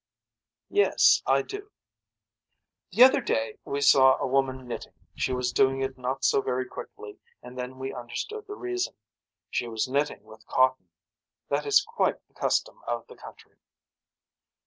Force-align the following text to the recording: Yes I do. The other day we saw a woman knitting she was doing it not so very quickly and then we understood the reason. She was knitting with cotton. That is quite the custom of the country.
Yes 0.71 1.21
I 1.27 1.43
do. 1.43 1.69
The 2.91 3.03
other 3.03 3.21
day 3.21 3.59
we 3.63 3.81
saw 3.81 4.17
a 4.17 4.25
woman 4.25 4.67
knitting 4.67 4.95
she 5.13 5.31
was 5.31 5.51
doing 5.51 5.81
it 5.81 5.95
not 5.95 6.25
so 6.25 6.41
very 6.41 6.65
quickly 6.65 7.19
and 7.43 7.55
then 7.55 7.77
we 7.77 7.93
understood 7.93 8.47
the 8.47 8.55
reason. 8.55 8.95
She 9.51 9.67
was 9.67 9.87
knitting 9.87 10.23
with 10.23 10.47
cotton. 10.47 10.89
That 11.49 11.67
is 11.67 11.83
quite 11.85 12.27
the 12.27 12.33
custom 12.33 12.79
of 12.87 13.05
the 13.05 13.15
country. 13.15 13.57